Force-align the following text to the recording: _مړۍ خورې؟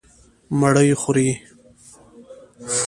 _مړۍ 0.59 0.91
خورې؟ 1.01 1.27